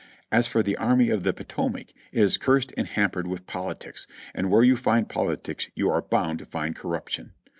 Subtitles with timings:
[0.31, 4.49] As for the Army of the Potomac, it is cursed and hampered with politics, and
[4.49, 7.33] where you find politics you are bound to find corruption.